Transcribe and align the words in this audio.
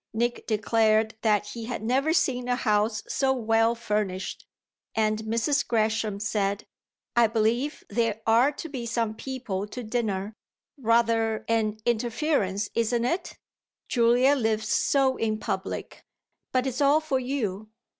Nick 0.15 0.47
declared 0.47 1.13
that 1.21 1.49
he 1.49 1.65
had 1.65 1.83
never 1.83 2.11
seen 2.11 2.47
a 2.47 2.55
house 2.55 3.03
so 3.07 3.31
well 3.31 3.75
furnished, 3.75 4.47
and 4.95 5.19
Mrs. 5.25 5.67
Gresham 5.67 6.19
said: 6.19 6.65
"I 7.15 7.27
believe 7.27 7.83
there 7.87 8.19
are 8.25 8.51
to 8.53 8.67
be 8.67 8.87
some 8.87 9.13
people 9.13 9.67
to 9.67 9.83
dinner; 9.83 10.33
rather 10.75 11.45
an 11.47 11.77
interference, 11.85 12.67
isn't 12.73 13.05
it? 13.05 13.37
Julia 13.89 14.33
lives 14.33 14.69
so 14.69 15.17
in 15.17 15.37
public. 15.37 16.03
But 16.51 16.65
it's 16.65 16.81
all 16.81 16.99
for 16.99 17.19
you." 17.19 17.69